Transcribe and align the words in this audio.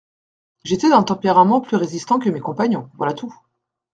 J’étais 0.63 0.89
d’un 0.89 1.03
tempérament 1.03 1.61
plus 1.61 1.77
résistant 1.77 2.17
que 2.17 2.31
mes 2.31 2.39
compagnons, 2.39 2.89
voilà 2.95 3.13
tout. 3.13 3.35